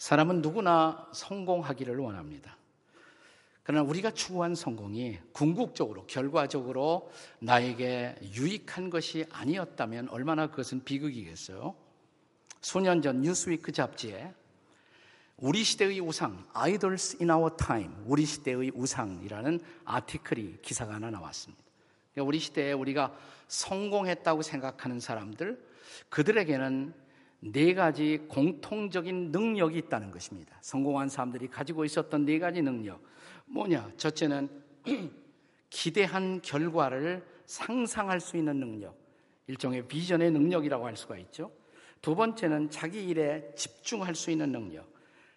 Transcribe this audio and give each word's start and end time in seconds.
사람은 0.00 0.40
누구나 0.40 1.06
성공하기를 1.12 1.98
원합니다. 1.98 2.56
그러나 3.62 3.86
우리가 3.86 4.12
추구한 4.12 4.54
성공이 4.54 5.18
궁극적으로, 5.32 6.06
결과적으로 6.06 7.12
나에게 7.40 8.16
유익한 8.34 8.88
것이 8.88 9.26
아니었다면 9.30 10.08
얼마나 10.08 10.46
그것은 10.46 10.84
비극이겠어요? 10.84 11.74
수년 12.62 13.02
전 13.02 13.20
뉴스위크 13.20 13.72
잡지에 13.72 14.32
우리 15.36 15.62
시대의 15.62 16.00
우상, 16.00 16.46
Idols 16.54 17.18
in 17.20 17.30
Our 17.30 17.54
Time, 17.58 17.94
우리 18.06 18.24
시대의 18.24 18.72
우상이라는 18.74 19.60
아티클이 19.84 20.62
기사가 20.62 20.94
하나 20.94 21.10
나왔습니다. 21.10 21.62
그러니까 22.14 22.26
우리 22.26 22.38
시대에 22.38 22.72
우리가 22.72 23.14
성공했다고 23.48 24.40
생각하는 24.40 24.98
사람들, 24.98 25.62
그들에게는 26.08 27.09
네 27.40 27.74
가지 27.74 28.18
공통적인 28.28 29.32
능력이 29.32 29.78
있다는 29.78 30.10
것입니다. 30.10 30.56
성공한 30.60 31.08
사람들이 31.08 31.48
가지고 31.48 31.84
있었던 31.84 32.24
네 32.24 32.38
가지 32.38 32.62
능력. 32.62 33.02
뭐냐? 33.46 33.92
첫째는 33.96 34.48
기대한 35.70 36.40
결과를 36.42 37.24
상상할 37.46 38.20
수 38.20 38.36
있는 38.36 38.60
능력. 38.60 38.96
일종의 39.46 39.88
비전의 39.88 40.30
능력이라고 40.30 40.86
할 40.86 40.96
수가 40.96 41.18
있죠. 41.18 41.50
두 42.02 42.14
번째는 42.14 42.70
자기 42.70 43.08
일에 43.08 43.50
집중할 43.56 44.14
수 44.14 44.30
있는 44.30 44.52
능력. 44.52 44.88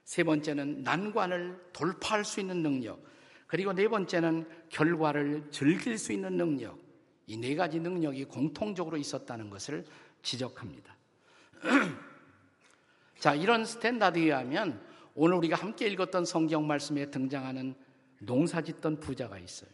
세 0.03 0.23
번째는 0.23 0.83
난관을 0.83 1.69
돌파할 1.73 2.25
수 2.25 2.39
있는 2.39 2.61
능력. 2.61 2.99
그리고 3.47 3.73
네 3.73 3.87
번째는 3.87 4.47
결과를 4.69 5.49
즐길 5.51 5.97
수 5.97 6.11
있는 6.11 6.37
능력. 6.37 6.83
이 7.27 7.37
네 7.37 7.55
가지 7.55 7.79
능력이 7.79 8.25
공통적으로 8.25 8.97
있었다는 8.97 9.49
것을 9.49 9.85
지적합니다. 10.21 10.92
자, 13.19 13.33
이런 13.33 13.65
스탠다드에 13.65 14.23
의하면 14.23 14.81
오늘 15.15 15.37
우리가 15.37 15.55
함께 15.55 15.87
읽었던 15.87 16.25
성경 16.25 16.67
말씀에 16.67 17.09
등장하는 17.09 17.75
농사 18.19 18.61
짓던 18.61 18.99
부자가 18.99 19.37
있어요. 19.37 19.69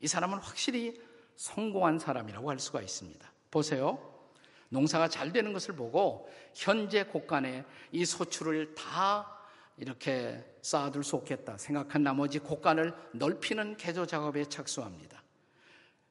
이 0.00 0.06
사람은 0.06 0.38
확실히 0.38 1.00
성공한 1.36 1.98
사람이라고 1.98 2.50
할 2.50 2.58
수가 2.58 2.82
있습니다. 2.82 3.32
보세요. 3.50 3.98
농사가 4.68 5.08
잘 5.08 5.32
되는 5.32 5.52
것을 5.52 5.74
보고 5.76 6.28
현재 6.54 7.04
곳간에 7.04 7.64
이 7.90 8.04
소출을 8.04 8.74
다 8.74 9.38
이렇게 9.76 10.42
쌓아둘 10.62 11.04
수 11.04 11.16
없겠다 11.16 11.58
생각한 11.58 12.02
나머지 12.02 12.38
곳간을 12.38 12.94
넓히는 13.12 13.76
개조 13.76 14.06
작업에 14.06 14.44
착수합니다. 14.44 15.22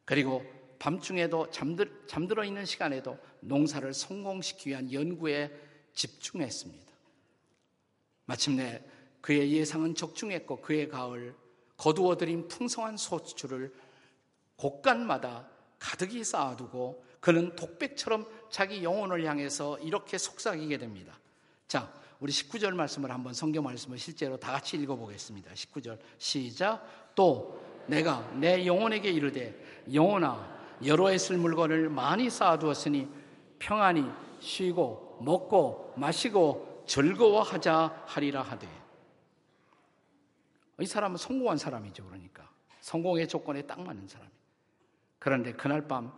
그리고 0.06 0.44
밤중에도 0.82 1.48
잠들, 1.52 2.06
잠들어 2.08 2.44
있는 2.44 2.66
시간에도 2.66 3.16
농사를 3.42 3.94
성공시키기 3.94 4.72
위한 4.72 4.92
연구에 4.92 5.52
집중했습니다. 5.94 6.92
마침내 8.26 8.84
그의 9.22 9.52
예상은 9.54 9.94
적중했고 9.94 10.62
그의 10.62 10.90
가을 10.90 11.36
거두어들인 11.78 12.48
풍성한 12.48 12.98
소출을 12.98 13.72
곳간마다 14.56 15.48
가득히 15.78 16.24
쌓아두고 16.24 17.06
그는 17.20 17.56
독백처럼 17.56 18.26
자기 18.50 18.84
영혼을 18.84 19.24
향해서 19.24 19.78
이렇게 19.80 20.18
속삭이게 20.18 20.80
됩니다. 20.80 21.20
자, 21.68 21.94
우리 22.20 22.32
19절 22.32 22.74
말씀을 22.74 23.12
한번 23.12 23.36
성경 23.36 23.66
말씀을 23.66 24.00
실제로 24.00 24.36
다 24.36 24.52
같이 24.52 24.78
읽어보겠습니다. 24.78 25.54
19절 25.54 26.00
시작. 26.18 27.14
또 27.14 27.62
내가 27.86 28.28
내 28.34 28.66
영혼에게 28.66 29.12
이르되 29.12 29.84
영혼아 29.94 30.61
여러 30.86 31.10
해 31.10 31.18
쓸 31.18 31.38
물건을 31.38 31.90
많이 31.90 32.30
쌓아두었으니 32.30 33.08
평안히 33.60 34.06
쉬고 34.40 35.20
먹고 35.22 35.94
마시고 35.98 36.84
즐거워하자 36.88 38.04
하리라 38.08 38.42
하되. 38.42 38.68
이 40.80 40.86
사람은 40.86 41.18
성공한 41.18 41.58
사람이죠 41.58 42.06
그러니까. 42.06 42.50
성공의 42.80 43.28
조건에 43.28 43.62
딱 43.62 43.82
맞는 43.82 44.08
사람이. 44.08 44.32
그런데 45.20 45.54
그날 45.54 45.88
밤 45.88 46.12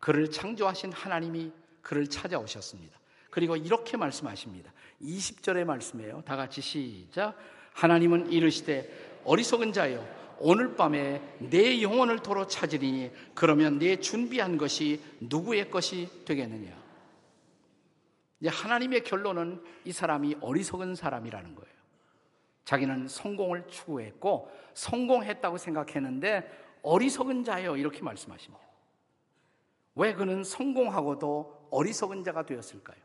그를 0.00 0.30
창조하신 0.30 0.92
하나님이 0.92 1.52
그를 1.82 2.08
찾아오셨습니다. 2.08 2.98
그리고 3.30 3.54
이렇게 3.56 3.96
말씀하십니다. 3.96 4.72
20절의 5.00 5.64
말씀이에요. 5.64 6.22
다 6.22 6.34
같이 6.36 6.60
시작. 6.60 7.36
하나님은 7.74 8.32
이르시되 8.32 9.20
어리석은 9.24 9.72
자여 9.72 10.04
오늘 10.40 10.76
밤에 10.76 11.20
내 11.38 11.82
영혼을 11.82 12.20
도로 12.20 12.46
찾으리니 12.46 13.10
그러면 13.34 13.78
내 13.78 13.96
준비한 13.96 14.56
것이 14.56 15.02
누구의 15.20 15.70
것이 15.70 16.08
되겠느냐? 16.24 16.76
이제 18.40 18.48
하나님의 18.48 19.02
결론은 19.04 19.62
이 19.84 19.92
사람이 19.92 20.36
어리석은 20.40 20.94
사람이라는 20.94 21.54
거예요. 21.54 21.68
자기는 22.64 23.08
성공을 23.08 23.66
추구했고 23.68 24.50
성공했다고 24.74 25.58
생각했는데 25.58 26.78
어리석은 26.82 27.44
자예요. 27.44 27.76
이렇게 27.76 28.02
말씀하십니다. 28.02 28.64
왜 29.96 30.14
그는 30.14 30.44
성공하고도 30.44 31.68
어리석은 31.70 32.22
자가 32.22 32.46
되었을까요? 32.46 32.98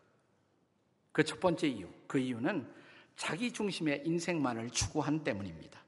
그 1.11 1.23
첫 1.23 1.39
번째 1.39 1.67
이유. 1.67 1.87
그 2.07 2.19
이유는 2.19 2.67
자기 3.15 3.51
중심의 3.51 4.03
인생만을 4.05 4.69
추구한 4.71 5.23
때문입니다. 5.23 5.79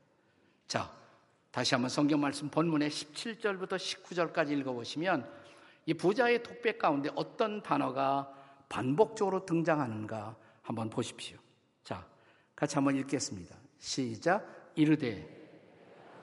자, 0.68 0.92
다시 1.56 1.74
한번 1.74 1.88
성경 1.88 2.20
말씀 2.20 2.50
본문의 2.50 2.90
17절부터 2.90 3.78
19절까지 3.78 4.50
읽어보시면 4.60 5.26
이 5.86 5.94
부자의 5.94 6.44
독백 6.44 6.78
가운데 6.78 7.10
어떤 7.16 7.64
단어가 7.64 8.30
반복적으로 8.68 9.46
등장하는가 9.46 10.36
한번 10.62 10.90
보십시오. 10.90 11.38
자, 11.82 12.06
같이 12.58 12.76
한번 12.76 12.98
읽겠습니다. 12.98 13.56
시작. 13.80 14.46
이르되 14.76 15.26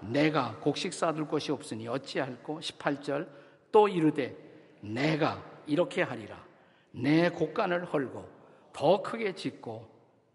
내가 0.00 0.59
곡식 0.59 0.93
쌓을 0.93 1.26
곳이 1.26 1.50
없으니 1.50 1.88
어찌할꼬 1.88 2.59
18절 2.59 3.26
또 3.72 3.88
이르되 3.88 4.37
내가 4.82 5.43
이렇게 5.66 6.03
하리라 6.03 6.44
내 6.91 7.31
곡간을 7.31 7.87
헐고 7.87 8.28
더 8.75 9.00
크게 9.00 9.34
짓고 9.34 9.88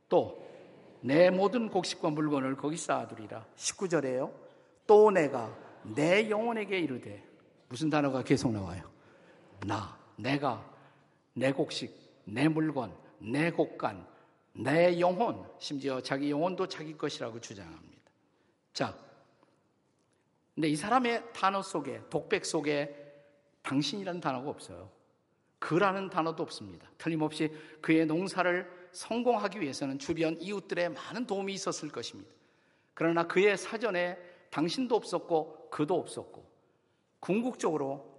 또 0.10 0.48
내 1.02 1.30
모든 1.30 1.70
곡식과 1.70 2.10
물건을 2.10 2.56
거기 2.56 2.76
쌓아두리라 2.76 3.46
19절에요 3.56 4.47
또 4.88 5.12
내가 5.12 5.56
내 5.84 6.30
영혼에게 6.30 6.80
이르되 6.80 7.24
무슨 7.70 7.90
단어가 7.90 8.24
계속 8.24 8.52
나와요? 8.52 8.90
나, 9.66 9.98
내가, 10.16 10.66
내 11.34 11.52
곡식, 11.52 11.94
내 12.24 12.48
물건, 12.48 12.96
내 13.20 13.52
곡간, 13.52 14.08
내 14.54 15.00
영혼, 15.00 15.46
심지어 15.60 16.02
자기 16.02 16.32
영혼도 16.32 16.68
자기 16.68 16.98
것이라고 16.98 17.40
주장합니다. 17.42 18.12
자, 18.74 18.98
근데 20.56 20.70
이 20.70 20.76
사람의 20.76 21.34
단어 21.34 21.62
속에, 21.62 22.02
독백 22.10 22.46
속에 22.46 22.96
당신이라는 23.62 24.22
단어가 24.22 24.50
없어요. 24.50 24.90
그라는 25.60 26.10
단어도 26.10 26.42
없습니다. 26.44 26.90
틀림없이 26.98 27.52
그의 27.82 28.06
농사를 28.06 28.90
성공하기 28.92 29.62
위해서는 29.62 30.00
주변 30.00 30.40
이웃들의 30.40 30.90
많은 30.90 31.28
도움이 31.28 31.54
있었을 31.54 31.90
것입니다. 31.90 32.32
그러나 32.94 33.28
그의 33.28 33.58
사전에 33.58 34.18
당신도 34.58 34.96
없었고 34.96 35.70
그도 35.70 36.00
없었고 36.00 36.44
궁극적으로 37.20 38.18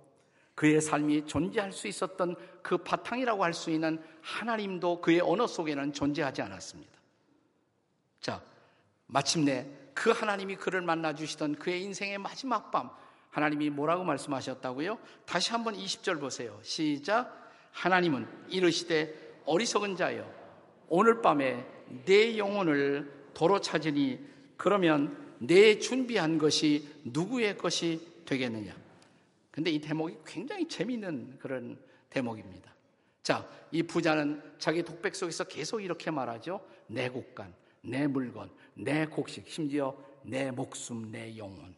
그의 0.54 0.80
삶이 0.80 1.26
존재할 1.26 1.72
수 1.72 1.88
있었던 1.88 2.36
그 2.62 2.78
바탕이라고 2.78 3.42
할 3.42 3.52
수 3.52 3.70
있는 3.70 4.00
하나님도 4.22 5.00
그의 5.00 5.20
언어 5.20 5.48
속에는 5.48 5.92
존재하지 5.92 6.42
않았습니다. 6.42 6.92
자, 8.20 8.40
마침내 9.06 9.66
그 9.94 10.10
하나님이 10.10 10.54
그를 10.54 10.80
만나 10.80 11.12
주시던 11.12 11.56
그의 11.56 11.82
인생의 11.82 12.18
마지막 12.18 12.70
밤 12.70 12.90
하나님이 13.30 13.70
뭐라고 13.70 14.04
말씀하셨다고요? 14.04 14.96
다시 15.26 15.50
한번 15.50 15.74
20절 15.74 16.20
보세요. 16.20 16.56
시작. 16.62 17.50
하나님은 17.72 18.28
이르시되 18.48 19.40
어리석은 19.44 19.96
자여 19.96 20.24
오늘 20.88 21.20
밤에 21.20 21.66
내 22.04 22.38
영혼을 22.38 23.28
도로 23.34 23.60
찾으니 23.60 24.20
그러면 24.56 25.27
내 25.38 25.78
준비한 25.78 26.38
것이 26.38 26.88
누구의 27.04 27.56
것이 27.58 28.00
되겠느냐. 28.24 28.76
근데 29.50 29.70
이 29.70 29.80
대목이 29.80 30.18
굉장히 30.26 30.68
재미있는 30.68 31.38
그런 31.38 31.78
대목입니다. 32.10 32.74
자, 33.22 33.48
이 33.70 33.82
부자는 33.82 34.42
자기 34.58 34.82
독백 34.82 35.14
속에서 35.14 35.44
계속 35.44 35.80
이렇게 35.80 36.10
말하죠. 36.10 36.60
내 36.86 37.08
곡간, 37.08 37.52
내 37.82 38.06
물건, 38.06 38.50
내 38.74 39.06
곡식, 39.06 39.48
심지어 39.48 39.96
내 40.22 40.50
목숨, 40.50 41.10
내 41.10 41.36
영혼. 41.36 41.74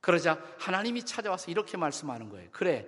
그러자 0.00 0.40
하나님이 0.58 1.04
찾아와서 1.04 1.50
이렇게 1.50 1.76
말씀하는 1.76 2.28
거예요. 2.28 2.48
그래, 2.52 2.86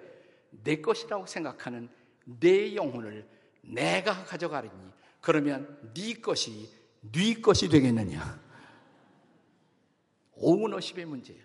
내 0.51 0.81
것이라고 0.81 1.27
생각하는 1.27 1.89
내 2.25 2.75
영혼을 2.75 3.27
내가 3.63 4.25
가져가리니 4.25 4.75
그러면 5.21 5.79
네 5.95 6.15
것이 6.15 6.71
네 7.01 7.35
것이 7.35 7.69
되겠느냐? 7.69 8.48
오너십의 10.41 11.05
문제예요. 11.05 11.43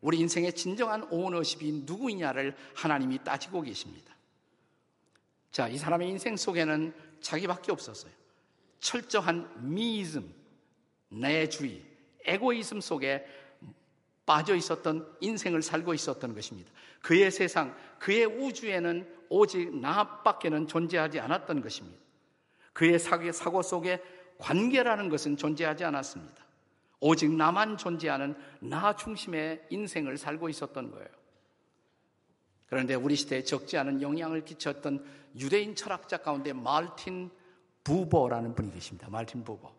우리 0.00 0.18
인생의 0.18 0.54
진정한 0.54 1.04
오너십이 1.10 1.82
누구이냐를 1.84 2.56
하나님이 2.74 3.22
따지고 3.24 3.62
계십니다. 3.62 4.14
자, 5.50 5.68
이 5.68 5.76
사람의 5.76 6.08
인생 6.08 6.36
속에는 6.36 6.94
자기밖에 7.20 7.72
없었어요. 7.72 8.12
철저한 8.80 9.72
미이즘, 9.72 10.34
내주의, 11.08 11.84
에고이즘 12.24 12.80
속에 12.80 13.24
빠져 14.26 14.56
있었던 14.56 15.16
인생을 15.20 15.62
살고 15.62 15.94
있었던 15.94 16.34
것입니다. 16.34 16.70
그의 17.00 17.30
세상, 17.30 17.76
그의 17.98 18.24
우주에는 18.26 19.22
오직 19.28 19.74
나밖에는 19.76 20.66
존재하지 20.68 21.20
않았던 21.20 21.60
것입니다. 21.60 21.98
그의 22.72 22.98
사고 22.98 23.62
속에 23.62 24.02
관계라는 24.38 25.08
것은 25.08 25.36
존재하지 25.36 25.84
않았습니다. 25.84 26.42
오직 27.04 27.32
나만 27.32 27.78
존재하는 27.78 28.36
나 28.60 28.94
중심의 28.94 29.66
인생을 29.70 30.16
살고 30.16 30.48
있었던 30.48 30.92
거예요. 30.92 31.08
그런데 32.68 32.94
우리 32.94 33.16
시대에 33.16 33.42
적지 33.42 33.76
않은 33.76 34.00
영향을 34.00 34.44
끼쳤던 34.44 35.04
유대인 35.36 35.74
철학자 35.74 36.18
가운데 36.18 36.52
말틴 36.52 37.28
부버라는 37.82 38.54
분이 38.54 38.72
계십니다. 38.72 39.10
말틴 39.10 39.42
부버. 39.42 39.74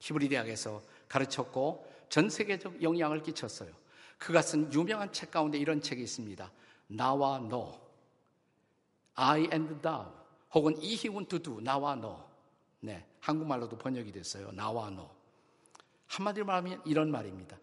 히브리 0.00 0.30
대학에서 0.30 0.82
가르쳤고 1.08 1.86
전 2.08 2.30
세계적 2.30 2.82
영향을 2.82 3.22
끼쳤어요. 3.22 3.70
그가 4.16 4.40
쓴 4.40 4.72
유명한 4.72 5.12
책 5.12 5.30
가운데 5.30 5.58
이런 5.58 5.82
책이 5.82 6.02
있습니다. 6.02 6.50
나와 6.86 7.38
너. 7.38 7.78
I 9.14 9.40
and 9.52 9.82
thou. 9.82 10.06
혹은 10.54 10.80
이희운 10.80 11.26
두두. 11.26 11.60
나와 11.60 11.94
너. 11.96 12.26
네. 12.80 13.04
한국말로도 13.20 13.76
번역이 13.76 14.10
됐어요. 14.10 14.50
나와 14.52 14.88
너. 14.88 15.21
한마디로 16.12 16.44
말하면 16.44 16.82
이런 16.84 17.10
말입니다. 17.10 17.58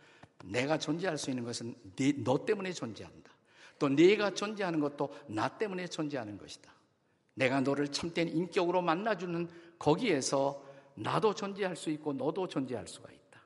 내가 0.46 0.80
존재할 0.80 1.18
수 1.18 1.30
있는 1.30 1.44
것은 1.44 1.76
네, 1.96 2.14
너 2.24 2.44
때문에 2.46 2.72
존재한다. 2.74 3.30
또 3.78 3.90
네가 3.90 4.34
존재하는 4.34 4.80
것도 4.80 5.16
나 5.28 5.48
때문에 5.48 5.88
존재하는 5.88 6.38
것이다. 6.38 6.74
내가 7.36 7.62
너를 7.62 7.90
참된 7.90 8.28
인격으로 8.28 8.82
만나주는 8.82 9.48
거기에서 9.78 10.66
나도 10.96 11.36
존재할 11.36 11.76
수 11.76 11.90
있고 11.92 12.12
너도 12.14 12.48
존재할 12.48 12.88
수가 12.88 13.12
있다. 13.12 13.42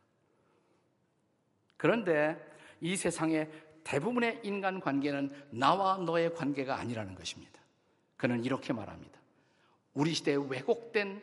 그런데 1.77 2.38
이 2.79 2.95
세상의 2.95 3.51
대부분의 3.83 4.39
인간 4.44 4.79
관계는 4.79 5.31
나와 5.49 5.97
너의 5.97 6.33
관계가 6.33 6.79
아니라는 6.79 7.13
것입니다. 7.15 7.59
그는 8.15 8.45
이렇게 8.45 8.71
말합니다. 8.71 9.19
우리 9.94 10.13
시대의 10.13 10.49
왜곡된 10.49 11.21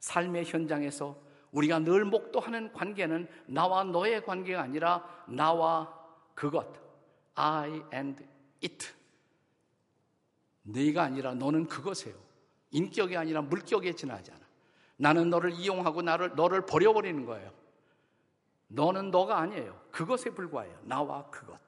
삶의 0.00 0.44
현장에서 0.46 1.31
우리가 1.52 1.78
늘 1.80 2.04
목도하는 2.04 2.72
관계는 2.72 3.28
나와 3.46 3.84
너의 3.84 4.24
관계가 4.24 4.62
아니라 4.62 5.24
나와 5.28 5.92
그것, 6.34 6.66
I 7.34 7.82
and 7.92 8.24
it. 8.64 8.88
네가 10.62 11.02
아니라 11.02 11.34
너는 11.34 11.66
그것이에요. 11.66 12.16
인격이 12.70 13.16
아니라 13.16 13.42
물격에 13.42 13.94
지나지 13.94 14.30
않아. 14.32 14.40
나는 14.96 15.30
너를 15.30 15.52
이용하고 15.52 16.02
나를 16.02 16.34
너를 16.34 16.64
버려버리는 16.64 17.26
거예요. 17.26 17.52
너는 18.68 19.10
너가 19.10 19.38
아니에요. 19.38 19.78
그것에 19.90 20.30
불과해요. 20.30 20.78
나와 20.84 21.28
그것. 21.30 21.58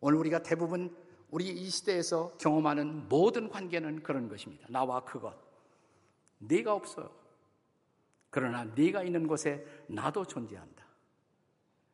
오늘 0.00 0.18
우리가 0.18 0.42
대부분 0.42 0.94
우리 1.30 1.48
이 1.48 1.68
시대에서 1.68 2.32
경험하는 2.38 3.08
모든 3.08 3.48
관계는 3.48 4.02
그런 4.04 4.28
것입니다. 4.28 4.66
나와 4.70 5.00
그것. 5.00 5.34
네가 6.38 6.72
없어요. 6.72 7.10
그러나 8.30 8.64
네가 8.64 9.02
있는 9.02 9.26
곳에 9.26 9.64
나도 9.86 10.24
존재한다. 10.24 10.84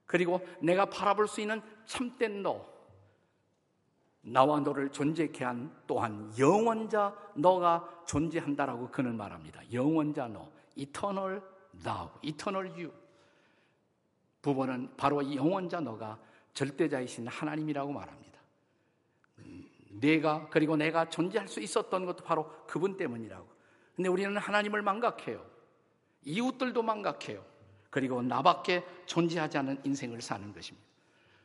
그리고 0.06 0.40
내가 0.60 0.86
바라볼 0.86 1.28
수 1.28 1.40
있는 1.40 1.62
참된 1.86 2.42
너, 2.42 2.64
나와 4.20 4.60
너를 4.60 4.90
존재케 4.90 5.44
한 5.44 5.74
또한 5.86 6.32
영원자 6.38 7.14
너가 7.34 8.04
존재한다라고 8.06 8.90
그는 8.90 9.16
말합니다. 9.16 9.60
영원자 9.72 10.28
너, 10.28 10.50
eternal 10.76 11.42
thou, 11.82 12.08
eternal 12.22 12.70
you. 12.72 12.92
부모는 14.42 14.94
바로 14.96 15.22
이 15.22 15.36
영원자 15.36 15.80
너가 15.80 16.18
절대자이신 16.52 17.26
하나님이라고 17.28 17.92
말합니다. 17.92 18.40
내가 20.00 20.48
그리고 20.50 20.76
내가 20.76 21.08
존재할 21.08 21.48
수 21.48 21.60
있었던 21.60 22.04
것도 22.04 22.24
바로 22.24 22.50
그분 22.66 22.96
때문이라고. 22.96 23.46
근데 23.96 24.08
우리는 24.08 24.36
하나님을 24.36 24.82
망각해요. 24.82 25.53
이웃들도 26.24 26.82
망각해요. 26.82 27.44
그리고 27.90 28.22
나밖에 28.22 28.84
존재하지 29.06 29.58
않은 29.58 29.80
인생을 29.84 30.20
사는 30.20 30.52
것입니다. 30.52 30.86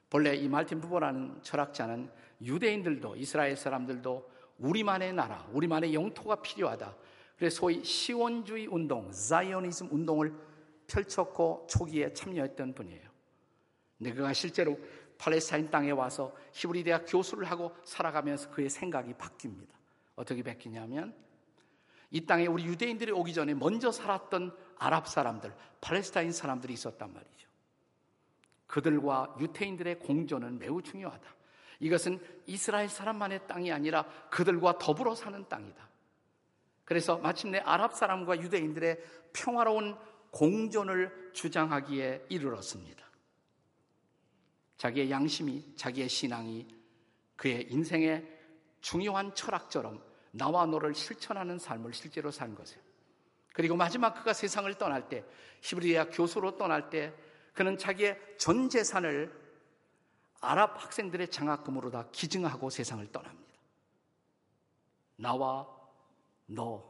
본래 0.10 0.34
이 0.36 0.48
말틴 0.48 0.82
부보라는 0.82 1.40
철학자는 1.44 2.10
유대인들도 2.42 3.16
이스라엘 3.16 3.56
사람들도 3.56 4.32
우리만의 4.58 5.14
나라, 5.14 5.48
우리만의 5.52 5.94
영토가 5.94 6.42
필요하다. 6.42 6.96
그래서 7.38 7.56
소위 7.58 7.84
시원주의 7.84 8.68
운동, 8.68 9.12
자이오니즘 9.12 9.90
운동을 9.92 10.34
펼쳤고 10.88 11.68
초기에 11.70 12.14
참여했던 12.14 12.74
분이에요. 12.74 13.10
근데 13.98 14.14
그가 14.14 14.34
실제로 14.34 14.78
팔레스타인 15.18 15.70
땅에 15.70 15.92
와서 15.92 16.34
히브리 16.54 16.84
대학 16.84 17.06
교수를 17.06 17.46
하고 17.46 17.76
살아가면서 17.84 18.50
그의 18.50 18.70
생각이 18.70 19.14
바뀝니다. 19.14 19.70
어떻게 20.16 20.42
바뀌냐면 20.42 21.14
이 22.12 22.26
땅에 22.26 22.48
우리 22.48 22.66
유대인들이 22.66 23.12
오기 23.12 23.34
전에 23.34 23.54
먼저 23.54 23.92
살았던 23.92 24.56
아랍 24.78 25.08
사람들, 25.08 25.54
팔레스타인 25.82 26.32
사람들이 26.32 26.74
있었단 26.74 27.14
말이죠. 27.14 27.50
그들과 28.68 29.36
유태인들의 29.40 30.00
공존은 30.00 30.60
매우 30.60 30.82
중요하다. 30.82 31.36
이것은 31.80 32.20
이스라엘 32.46 32.90
사람만의 32.90 33.48
땅이 33.48 33.72
아니라 33.72 34.04
그들과 34.30 34.78
더불어 34.78 35.16
사는 35.16 35.48
땅이다. 35.48 35.88
그래서 36.84 37.18
마침내 37.18 37.60
아랍 37.60 37.94
사람과 37.94 38.42
유대인들의 38.42 38.98
평화로운 39.34 39.96
공존을 40.32 41.32
주장하기에 41.34 42.26
이르렀습니다. 42.30 43.06
자기의 44.78 45.12
양심이, 45.12 45.76
자기의 45.76 46.10
신앙이 46.10 46.68
그의 47.36 47.72
인생의 47.72 48.40
중요한 48.82 49.34
철학처럼 49.36 50.02
나와 50.32 50.66
너를 50.66 50.94
실천하는 50.94 51.58
삶을 51.58 51.94
실제로 51.94 52.32
산 52.32 52.56
것이에요. 52.56 52.82
그리고 53.54 53.76
마지막 53.76 54.14
그가 54.14 54.34
세상을 54.34 54.72
떠날 54.76 55.10
때, 55.10 55.24
히브리아 55.62 56.06
교수로 56.06 56.58
떠날 56.58 56.90
때, 56.90 57.14
그는 57.54 57.78
자기의 57.78 58.18
전 58.38 58.70
재산을 58.70 59.38
아랍 60.42 60.82
학생들의 60.82 61.30
장학금으로 61.30 61.92
다 61.92 62.06
기증하고 62.12 62.70
세상을 62.70 63.06
떠납니다. 63.12 63.54
나와 65.18 65.68
너, 66.46 66.90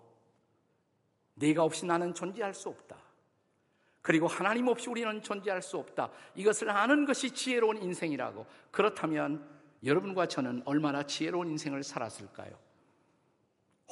내가 1.34 1.64
없이 1.64 1.86
나는 1.86 2.14
존재할 2.14 2.54
수 2.54 2.70
없다. 2.70 2.98
그리고 4.02 4.28
하나님 4.28 4.68
없이 4.68 4.90
우리는 4.90 5.22
존재할 5.22 5.62
수 5.62 5.78
없다. 5.78 6.12
이것을 6.36 6.70
아는 6.70 7.06
것이 7.06 7.32
지혜로운 7.32 7.78
인생이라고. 7.82 8.46
그렇다면 8.72 9.48
여러분과 9.84 10.28
저는 10.28 10.62
얼마나 10.66 11.04
지혜로운 11.04 11.48
인생을 11.50 11.84
살았을까요? 11.84 12.69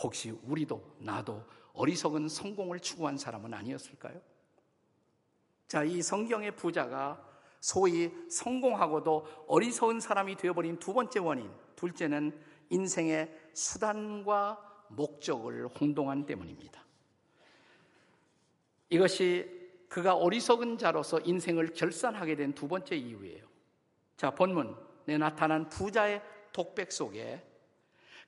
혹시 0.01 0.31
우리도 0.43 0.97
나도 0.99 1.43
어리석은 1.73 2.29
성공을 2.29 2.79
추구한 2.79 3.17
사람은 3.17 3.53
아니었을까요? 3.53 4.19
자, 5.67 5.83
이 5.83 6.01
성경의 6.01 6.55
부자가 6.55 7.23
소위 7.59 8.11
성공하고도 8.29 9.45
어리석은 9.47 9.99
사람이 9.99 10.35
되어버린 10.35 10.77
두 10.79 10.93
번째 10.93 11.19
원인, 11.19 11.51
둘째는 11.75 12.39
인생의 12.69 13.49
수단과 13.53 14.85
목적을 14.89 15.67
혼동한 15.67 16.25
때문입니다. 16.25 16.83
이것이 18.89 19.57
그가 19.89 20.15
어리석은 20.15 20.77
자로서 20.77 21.19
인생을 21.19 21.73
결산하게 21.73 22.35
된 22.35 22.53
두 22.53 22.67
번째 22.67 22.95
이유예요. 22.95 23.45
자, 24.15 24.31
본문에 24.31 25.17
나타난 25.19 25.67
부자의 25.69 26.21
독백 26.51 26.91
속에 26.91 27.43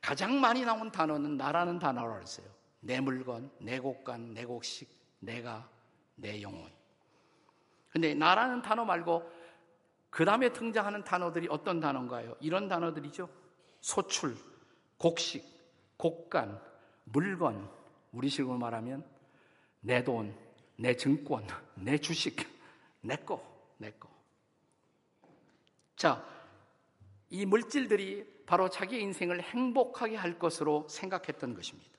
가장 0.01 0.39
많이 0.39 0.63
나온 0.63 0.91
단어는 0.91 1.38
나라는 1.38 1.79
단어로 1.79 2.22
했어요. 2.22 2.48
내 2.79 3.00
물건, 3.01 3.51
내 3.60 3.79
곡간, 3.79 4.34
내 4.34 4.46
곡식, 4.46 4.89
내가, 5.20 5.70
내 6.15 6.41
영혼. 6.41 6.72
근데 7.89 8.13
나라는 8.13 8.62
단어 8.62 8.86
말고 8.86 9.29
그 10.10 10.25
다음에 10.25 10.51
등장하는 10.51 11.03
단어들이 11.03 11.48
어떤 11.50 11.79
단어인가요? 11.79 12.36
이런 12.39 12.68
단어들이죠. 12.68 13.29
소출, 13.82 14.36
곡식, 14.98 15.44
곡간, 15.98 16.60
물건, 17.06 17.70
우리 18.12 18.29
식으로 18.29 18.58
말하면 18.58 19.06
내 19.82 20.03
돈, 20.03 20.36
내 20.75 20.96
증권, 20.96 21.46
내 21.75 21.98
주식, 21.98 22.38
내 23.01 23.15
거, 23.18 23.44
내 23.77 23.91
거. 23.91 24.10
자, 25.96 26.24
이 27.29 27.45
물질들이 27.45 28.25
바로 28.45 28.69
자기 28.69 29.00
인생을 29.00 29.41
행복하게 29.41 30.15
할 30.15 30.39
것으로 30.39 30.88
생각했던 30.89 31.53
것입니다. 31.53 31.91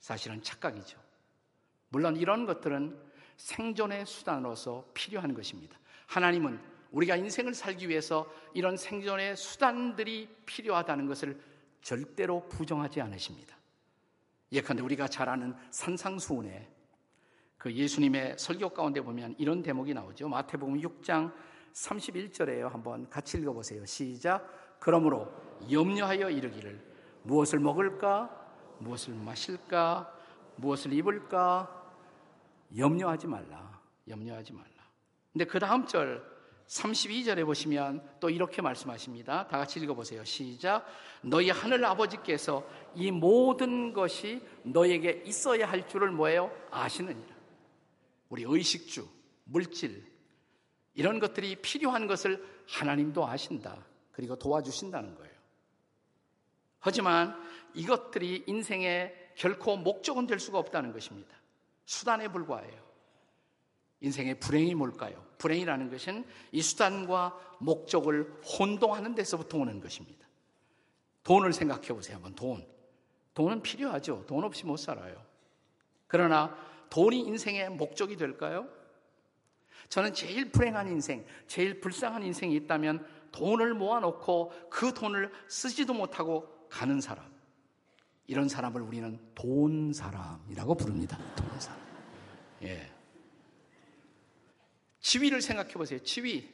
사실은 0.00 0.42
착각이죠. 0.42 0.98
물론 1.88 2.16
이런 2.16 2.46
것들은 2.46 2.98
생존의 3.36 4.06
수단으로서 4.06 4.88
필요한 4.94 5.34
것입니다. 5.34 5.78
하나님은 6.06 6.60
우리가 6.90 7.16
인생을 7.16 7.54
살기 7.54 7.88
위해서 7.88 8.30
이런 8.54 8.76
생존의 8.76 9.36
수단들이 9.36 10.28
필요하다는 10.46 11.06
것을 11.06 11.40
절대로 11.82 12.48
부정하지 12.48 13.00
않으십니다. 13.00 13.56
예컨대 14.52 14.82
우리가 14.82 15.08
잘 15.08 15.28
아는 15.28 15.54
산상수훈에 15.70 16.68
그 17.58 17.72
예수님의 17.72 18.36
설교 18.38 18.70
가운데 18.70 19.00
보면 19.00 19.34
이런 19.38 19.62
대목이 19.62 19.94
나오죠. 19.94 20.28
마태복음 20.28 20.80
6장 20.80 21.32
31절에요. 21.76 22.70
한번 22.70 23.08
같이 23.10 23.38
읽어보세요. 23.38 23.84
시작. 23.84 24.78
그러므로 24.80 25.30
염려하여 25.70 26.30
이르기를 26.30 26.80
무엇을 27.22 27.58
먹을까? 27.58 28.30
무엇을 28.78 29.14
마실까? 29.14 30.12
무엇을 30.56 30.92
입을까? 30.92 31.72
염려하지 32.76 33.26
말라. 33.26 33.80
염려하지 34.08 34.52
말라. 34.52 34.68
근데 35.32 35.44
그 35.44 35.58
다음 35.58 35.86
절 35.86 36.24
32절에 36.66 37.44
보시면 37.44 38.02
또 38.20 38.30
이렇게 38.30 38.62
말씀하십니다. 38.62 39.46
다 39.46 39.58
같이 39.58 39.78
읽어보세요. 39.78 40.24
시작. 40.24 40.84
너희 41.22 41.50
하늘 41.50 41.84
아버지께서 41.84 42.66
이 42.94 43.10
모든 43.10 43.92
것이 43.92 44.42
너에게 44.62 45.22
있어야 45.26 45.68
할 45.68 45.86
줄을 45.86 46.10
뭐예요? 46.10 46.50
아시느니라. 46.70 47.36
우리 48.30 48.44
의식주, 48.44 49.06
물질, 49.44 50.15
이런 50.96 51.20
것들이 51.20 51.56
필요한 51.56 52.06
것을 52.06 52.44
하나님도 52.66 53.26
아신다. 53.26 53.76
그리고 54.12 54.34
도와주신다는 54.36 55.14
거예요. 55.14 55.36
하지만 56.80 57.38
이것들이 57.74 58.44
인생의 58.46 59.32
결코 59.36 59.76
목적은 59.76 60.26
될 60.26 60.40
수가 60.40 60.58
없다는 60.58 60.92
것입니다. 60.92 61.36
수단에 61.84 62.28
불과해요. 62.28 62.82
인생의 64.00 64.40
불행이 64.40 64.74
뭘까요? 64.74 65.24
불행이라는 65.38 65.90
것은 65.90 66.24
이 66.52 66.62
수단과 66.62 67.38
목적을 67.60 68.40
혼동하는 68.58 69.14
데서부터 69.14 69.58
오는 69.58 69.80
것입니다. 69.80 70.26
돈을 71.24 71.52
생각해 71.52 71.88
보세요. 71.88 72.16
한번 72.16 72.34
돈. 72.34 72.66
돈은 73.34 73.62
필요하죠. 73.62 74.24
돈 74.26 74.44
없이 74.44 74.64
못 74.64 74.78
살아요. 74.78 75.22
그러나 76.06 76.56
돈이 76.88 77.18
인생의 77.20 77.70
목적이 77.70 78.16
될까요? 78.16 78.68
저는 79.88 80.14
제일 80.14 80.50
불행한 80.50 80.88
인생, 80.88 81.24
제일 81.46 81.80
불쌍한 81.80 82.22
인생이 82.22 82.54
있다면 82.56 83.06
돈을 83.32 83.74
모아놓고 83.74 84.68
그 84.70 84.92
돈을 84.94 85.30
쓰지도 85.48 85.94
못하고 85.94 86.48
가는 86.68 87.00
사람. 87.00 87.24
이런 88.26 88.48
사람을 88.48 88.82
우리는 88.82 89.20
돈 89.34 89.92
사람이라고 89.92 90.74
부릅니다. 90.74 91.18
돈 91.36 91.60
사람. 91.60 91.80
예. 92.62 92.90
지위를 95.00 95.40
생각해 95.40 95.74
보세요. 95.74 96.00
지위. 96.02 96.52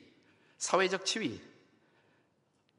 사회적 0.58 1.06
지위. 1.06 1.40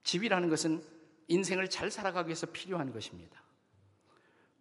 지위라는 0.03 0.49
것은 0.49 0.83
인생을 1.27 1.69
잘 1.69 1.89
살아가기 1.89 2.27
위해서 2.27 2.45
필요한 2.47 2.91
것입니다. 2.91 3.41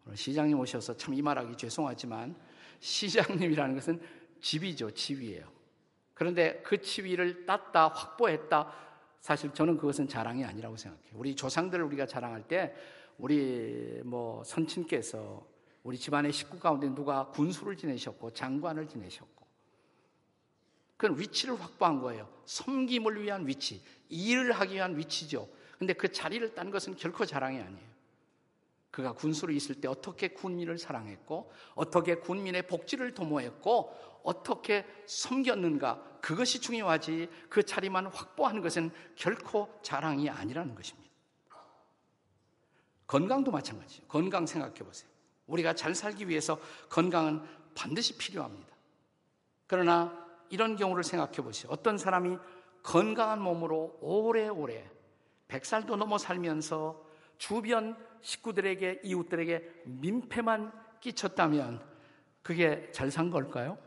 오늘 0.06 0.16
시장님 0.16 0.58
오셔서 0.58 0.96
참 0.96 1.14
이 1.14 1.20
말하기 1.20 1.56
죄송하지만 1.56 2.34
시장님이라는 2.80 3.74
것은 3.74 4.00
지위죠. 4.40 4.90
지위예요. 4.92 5.61
그런데 6.22 6.60
그 6.62 6.80
지위를 6.80 7.46
땄다, 7.46 7.88
확보했다. 7.88 8.72
사실 9.18 9.52
저는 9.52 9.76
그것은 9.76 10.06
자랑이 10.06 10.44
아니라고 10.44 10.76
생각해요. 10.76 11.14
우리 11.14 11.34
조상들을 11.34 11.84
우리가 11.84 12.06
자랑할 12.06 12.46
때 12.46 12.72
우리 13.18 14.00
뭐 14.04 14.44
선친께서 14.44 15.44
우리 15.82 15.98
집안의 15.98 16.32
식구 16.32 16.60
가운데 16.60 16.88
누가 16.88 17.26
군수를 17.30 17.76
지내셨고 17.76 18.34
장관을 18.34 18.86
지내셨고 18.86 19.44
그건 20.96 21.18
위치를 21.18 21.60
확보한 21.60 22.00
거예요. 22.00 22.28
섬김을 22.44 23.20
위한 23.20 23.44
위치, 23.44 23.82
일을 24.08 24.52
하기 24.52 24.74
위한 24.74 24.96
위치죠. 24.96 25.48
근데 25.76 25.92
그 25.92 26.12
자리를 26.12 26.54
딴 26.54 26.70
것은 26.70 26.94
결코 26.94 27.26
자랑이 27.26 27.58
아니에요. 27.58 27.91
그가 28.92 29.12
군수로 29.14 29.52
있을 29.52 29.80
때 29.80 29.88
어떻게 29.88 30.28
군민을 30.28 30.78
사랑했고, 30.78 31.50
어떻게 31.74 32.16
군민의 32.16 32.68
복지를 32.68 33.14
도모했고, 33.14 34.20
어떻게 34.22 34.86
섬겼는가, 35.06 36.18
그것이 36.20 36.60
중요하지 36.60 37.28
그 37.48 37.64
자리만 37.64 38.06
확보하는 38.06 38.60
것은 38.60 38.92
결코 39.16 39.80
자랑이 39.82 40.30
아니라는 40.30 40.76
것입니다. 40.76 41.10
건강도 43.06 43.50
마찬가지죠. 43.50 44.04
건강 44.06 44.46
생각해 44.46 44.74
보세요. 44.74 45.10
우리가 45.46 45.74
잘 45.74 45.94
살기 45.94 46.28
위해서 46.28 46.58
건강은 46.88 47.42
반드시 47.74 48.16
필요합니다. 48.16 48.74
그러나 49.66 50.26
이런 50.50 50.76
경우를 50.76 51.02
생각해 51.02 51.36
보세요. 51.36 51.72
어떤 51.72 51.98
사람이 51.98 52.38
건강한 52.82 53.40
몸으로 53.40 53.98
오래오래 54.00 54.90
100살도 55.48 55.96
넘어 55.96 56.18
살면서 56.18 57.04
주변 57.38 57.96
식구들에게 58.22 59.02
이웃들에게 59.04 59.82
민폐만 59.84 60.72
끼쳤다면 61.00 61.84
그게 62.42 62.90
잘 62.92 63.10
산 63.10 63.30
걸까요? 63.30 63.78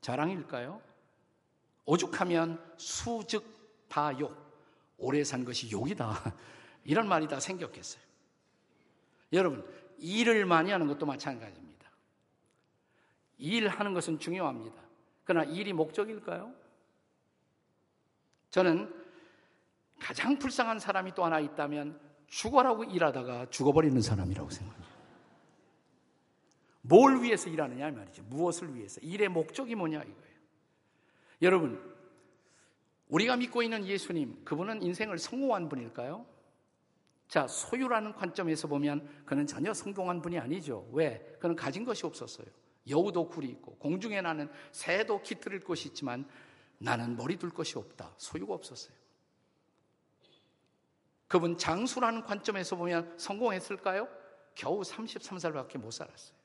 자랑일까요? 0.00 0.80
오죽하면 1.84 2.62
수즉 2.76 3.88
다 3.88 4.18
욕. 4.20 4.40
오래 4.98 5.24
산 5.24 5.44
것이 5.44 5.70
욕이다. 5.70 6.34
이런 6.84 7.08
말이 7.08 7.26
다 7.26 7.40
생겼겠어요. 7.40 8.02
여러분, 9.32 9.66
일을 9.98 10.46
많이 10.46 10.70
하는 10.70 10.86
것도 10.86 11.06
마찬가지입니다. 11.06 11.90
일하는 13.38 13.94
것은 13.94 14.18
중요합니다. 14.18 14.80
그러나 15.24 15.44
일이 15.50 15.72
목적일까요? 15.72 16.52
저는 18.50 18.94
가장 19.98 20.38
불쌍한 20.38 20.78
사람이 20.78 21.14
또 21.14 21.24
하나 21.24 21.40
있다면 21.40 21.98
죽어라고 22.32 22.84
일하다가 22.84 23.50
죽어버리는 23.50 24.00
사람이라고 24.00 24.48
생각해요. 24.48 24.92
뭘 26.80 27.22
위해서 27.22 27.50
일하느냐 27.50 27.90
말이죠. 27.90 28.22
무엇을 28.24 28.74
위해서. 28.74 29.00
일의 29.02 29.28
목적이 29.28 29.74
뭐냐 29.74 30.02
이거예요. 30.02 30.36
여러분, 31.42 31.94
우리가 33.08 33.36
믿고 33.36 33.62
있는 33.62 33.86
예수님, 33.86 34.44
그분은 34.44 34.82
인생을 34.82 35.18
성공한 35.18 35.68
분일까요? 35.68 36.24
자, 37.28 37.46
소유라는 37.46 38.14
관점에서 38.14 38.66
보면 38.66 39.24
그는 39.26 39.46
전혀 39.46 39.74
성공한 39.74 40.22
분이 40.22 40.38
아니죠. 40.38 40.88
왜? 40.92 41.36
그는 41.38 41.54
가진 41.54 41.84
것이 41.84 42.06
없었어요. 42.06 42.46
여우도 42.88 43.28
굴이 43.28 43.46
있고 43.50 43.76
공중에 43.76 44.22
나는 44.22 44.50
새도 44.72 45.20
깃들일 45.20 45.60
것이 45.60 45.88
있지만 45.88 46.26
나는 46.78 47.14
머리 47.14 47.36
둘 47.36 47.50
것이 47.50 47.76
없다. 47.76 48.14
소유가 48.16 48.54
없었어요. 48.54 49.01
그분 51.32 51.56
장수라는 51.56 52.24
관점에서 52.24 52.76
보면 52.76 53.14
성공했을까요? 53.16 54.06
겨우 54.54 54.82
33살밖에 54.82 55.78
못 55.78 55.90
살았어요. 55.90 56.36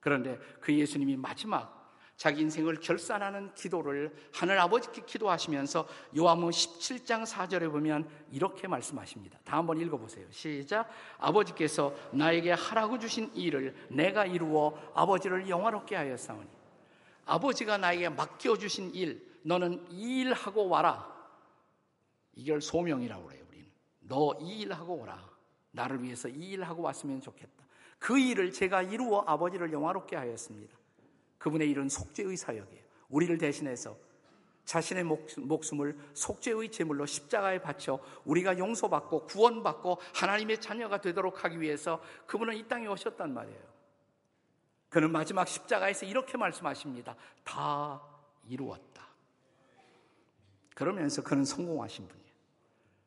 그런데 0.00 0.38
그 0.62 0.74
예수님이 0.74 1.18
마지막 1.18 1.94
자기 2.16 2.40
인생을 2.40 2.76
결산하는 2.76 3.52
기도를 3.52 4.16
하늘 4.32 4.58
아버지께 4.58 5.02
기도하시면서 5.04 5.86
요한복음 6.16 6.52
17장 6.52 7.26
4절에 7.26 7.70
보면 7.70 8.08
이렇게 8.32 8.66
말씀하십니다. 8.66 9.38
다 9.44 9.58
한번 9.58 9.78
읽어보세요. 9.78 10.26
시작. 10.30 10.88
아버지께서 11.18 11.94
나에게 12.12 12.52
하라고 12.52 12.98
주신 12.98 13.30
일을 13.34 13.74
내가 13.90 14.24
이루어 14.24 14.72
아버지를 14.94 15.50
영화롭게 15.50 15.96
하였사오니 15.96 16.48
아버지가 17.26 17.76
나에게 17.76 18.08
맡겨주신 18.08 18.94
일 18.94 19.38
너는 19.42 19.86
이 19.90 20.20
일하고 20.20 20.66
와라. 20.66 21.14
이걸 22.34 22.62
소명이라고 22.62 23.26
그래요. 23.26 23.39
너 24.10 24.36
이 24.40 24.62
일하고 24.62 24.94
오라. 24.96 25.30
나를 25.70 26.02
위해서 26.02 26.28
이 26.28 26.50
일하고 26.50 26.82
왔으면 26.82 27.20
좋겠다. 27.20 27.64
그 28.00 28.18
일을 28.18 28.52
제가 28.52 28.82
이루어 28.82 29.20
아버지를 29.20 29.72
영화롭게 29.72 30.16
하였습니다. 30.16 30.76
그분의 31.38 31.70
일은 31.70 31.88
속죄의 31.88 32.36
사역이에요. 32.36 32.82
우리를 33.08 33.38
대신해서 33.38 33.96
자신의 34.64 35.04
목숨을 35.36 35.96
속죄의 36.14 36.70
제물로 36.70 37.06
십자가에 37.06 37.60
바쳐 37.60 38.00
우리가 38.24 38.58
용서받고 38.58 39.26
구원받고 39.26 39.98
하나님의 40.14 40.60
자녀가 40.60 41.00
되도록 41.00 41.44
하기 41.44 41.60
위해서 41.60 42.02
그분은 42.26 42.56
이 42.56 42.66
땅에 42.66 42.86
오셨단 42.86 43.32
말이에요. 43.32 43.70
그는 44.88 45.12
마지막 45.12 45.46
십자가에서 45.46 46.04
이렇게 46.04 46.36
말씀하십니다. 46.36 47.14
다 47.44 48.02
이루었다. 48.48 49.06
그러면서 50.74 51.22
그는 51.22 51.44
성공하신 51.44 52.08
분이에요. 52.08 52.19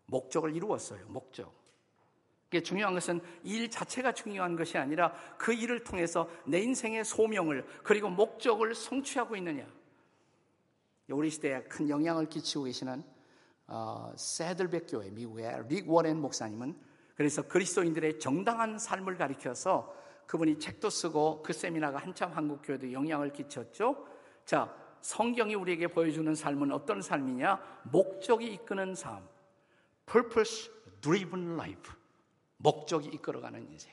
목적을 0.06 0.56
이루었어요. 0.56 1.06
목적. 1.08 1.64
중요한 2.64 2.94
것은 2.94 3.20
일 3.44 3.70
자체가 3.72 4.12
중요한 4.12 4.56
것이 4.56 4.78
아니라 4.78 5.12
그 5.40 5.54
일을 5.54 5.84
통해서 5.84 6.30
내 6.46 6.60
인생의 6.60 7.04
소명을 7.04 7.66
그리고 7.84 8.10
목적을 8.10 8.76
성취하고 8.76 9.36
있느냐. 9.38 9.66
우리 11.10 11.30
시대에 11.30 11.64
큰 11.64 11.90
영향을 11.90 12.28
끼치고 12.30 12.66
계시는 12.66 13.04
어, 13.68 14.14
세들백 14.16 14.88
교회 14.90 15.10
미국의 15.10 15.64
릭 15.68 15.90
워렌 15.90 16.20
목사님은 16.20 16.76
그래서 17.16 17.42
그리스도인들의 17.42 18.20
정당한 18.20 18.78
삶을 18.78 19.18
가리켜서 19.18 19.94
그분이 20.26 20.60
책도 20.60 20.90
쓰고 20.90 21.44
그 21.44 21.54
세미나가 21.54 22.00
한참 22.00 22.32
한국 22.32 22.62
교회도 22.64 22.92
영향을 22.92 23.32
끼쳤죠. 23.34 24.08
자, 24.46 24.74
성경이 25.02 25.56
우리에게 25.56 25.88
보여주는 25.88 26.34
삶은 26.34 26.72
어떤 26.72 27.02
삶이냐? 27.02 27.82
목적이 27.84 28.54
이끄는 28.54 28.96
삶. 28.96 29.28
Purpose 30.06 30.72
driven 31.02 31.54
life. 31.54 31.94
목적이 32.58 33.10
이끌어가는 33.10 33.70
인생. 33.72 33.92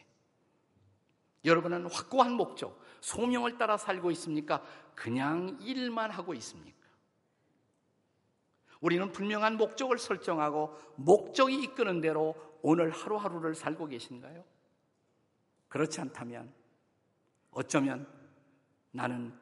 여러분은 1.45 1.87
확고한 1.87 2.35
목적, 2.35 2.81
소명을 3.01 3.59
따라 3.59 3.77
살고 3.77 4.11
있습니까? 4.13 4.63
그냥 4.95 5.59
일만 5.61 6.11
하고 6.11 6.35
있습니까? 6.35 6.79
우리는 8.81 9.11
분명한 9.13 9.57
목적을 9.57 9.99
설정하고 9.99 10.77
목적이 10.97 11.63
이끄는 11.63 12.01
대로 12.01 12.35
오늘 12.63 12.91
하루하루를 12.91 13.55
살고 13.55 13.87
계신가요? 13.87 14.45
그렇지 15.69 16.01
않다면 16.01 16.53
어쩌면 17.53 18.07
나는 18.91 19.39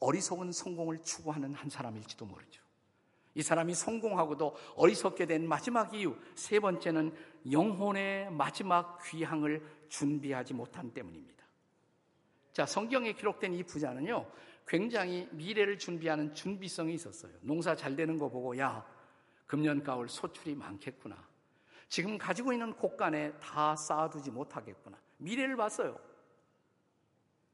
어리석은 0.00 0.52
성공을 0.52 1.02
추구하는 1.02 1.54
한 1.54 1.68
사람일지도 1.68 2.24
모르죠. 2.24 2.62
이 3.34 3.42
사람이 3.42 3.74
성공하고도 3.74 4.56
어리석게 4.76 5.26
된 5.26 5.48
마지막 5.48 5.94
이유, 5.94 6.16
세 6.34 6.58
번째는 6.58 7.14
영혼의 7.50 8.30
마지막 8.32 8.98
귀향을 9.04 9.64
준비하지 9.88 10.54
못한 10.54 10.92
때문입니다. 10.92 11.44
자, 12.52 12.66
성경에 12.66 13.12
기록된 13.12 13.54
이 13.54 13.62
부자는요, 13.62 14.26
굉장히 14.66 15.28
미래를 15.32 15.78
준비하는 15.78 16.34
준비성이 16.34 16.94
있었어요. 16.94 17.32
농사 17.42 17.76
잘 17.76 17.94
되는 17.94 18.18
거 18.18 18.28
보고, 18.28 18.58
야, 18.58 18.84
금년 19.46 19.82
가을 19.82 20.08
소출이 20.08 20.54
많겠구나. 20.54 21.16
지금 21.88 22.18
가지고 22.18 22.52
있는 22.52 22.72
곳간에 22.74 23.32
다 23.40 23.74
쌓아두지 23.74 24.30
못하겠구나. 24.30 24.96
미래를 25.18 25.56
봤어요. 25.56 25.98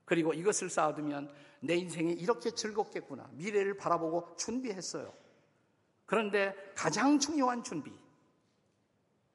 그리고 0.04 0.32
이것을 0.32 0.68
쌓아두면 0.70 1.32
내 1.60 1.74
인생이 1.74 2.12
이렇게 2.12 2.50
즐겁겠구나. 2.50 3.28
미래를 3.32 3.76
바라보고 3.76 4.36
준비했어요. 4.36 5.12
그런데 6.06 6.54
가장 6.74 7.18
중요한 7.18 7.62
준비. 7.62 7.92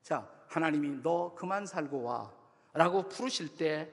자, 0.01 0.27
하나님이 0.47 1.01
너 1.03 1.33
그만 1.35 1.65
살고 1.65 2.03
와. 2.03 2.31
라고 2.73 3.07
부르실 3.07 3.57
때 3.57 3.91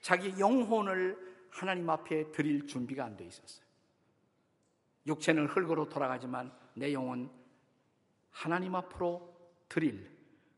자기 0.00 0.38
영혼을 0.38 1.16
하나님 1.50 1.88
앞에 1.90 2.32
드릴 2.32 2.66
준비가 2.66 3.04
안 3.04 3.16
돼 3.16 3.24
있었어요. 3.26 3.64
육체는 5.06 5.46
흙으로 5.46 5.88
돌아가지만 5.88 6.52
내 6.74 6.92
영혼 6.92 7.30
하나님 8.30 8.74
앞으로 8.74 9.34
드릴 9.68 10.10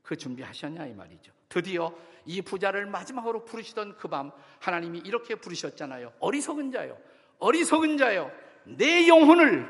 그 0.02 0.16
준비하셨냐 0.16 0.86
이 0.86 0.94
말이죠. 0.94 1.32
드디어 1.48 1.94
이 2.24 2.40
부자를 2.42 2.86
마지막으로 2.86 3.44
부르시던 3.44 3.96
그 3.96 4.08
밤 4.08 4.30
하나님이 4.60 5.00
이렇게 5.00 5.34
부르셨잖아요. 5.34 6.12
어리석은 6.20 6.70
자요. 6.72 6.98
어리석은 7.38 7.98
자요. 7.98 8.30
내 8.64 9.06
영혼을 9.08 9.68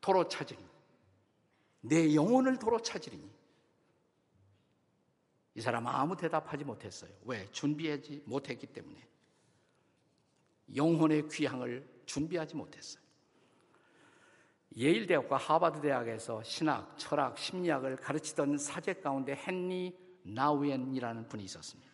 도로 0.00 0.26
찾으리. 0.28 0.58
내 1.80 2.14
영혼을 2.14 2.58
도로 2.58 2.80
찾으리니. 2.80 3.30
이 5.54 5.60
사람은 5.60 5.90
아무 5.90 6.16
대답하지 6.16 6.64
못했어요. 6.64 7.10
왜? 7.24 7.50
준비하지 7.50 8.22
못했기 8.26 8.66
때문에. 8.68 9.08
영혼의 10.74 11.28
귀향을 11.28 11.86
준비하지 12.06 12.54
못했어요. 12.56 13.02
예일대학과 14.76 15.36
하버드대학에서 15.36 16.42
신학, 16.44 16.96
철학, 16.98 17.38
심리학을 17.38 17.96
가르치던 17.96 18.58
사제 18.58 18.94
가운데 18.94 19.36
헨리 19.46 19.98
나우엔이라는 20.22 21.28
분이 21.28 21.42
있었습니다. 21.44 21.90